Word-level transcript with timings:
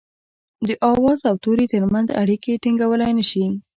د 0.67 0.69
آواز 0.91 1.19
او 1.29 1.35
توري 1.43 1.65
ترمنځ 1.73 2.07
اړيکي 2.21 2.51
ټيڼګولای 2.63 3.11
نه 3.19 3.23
شي 3.29 3.45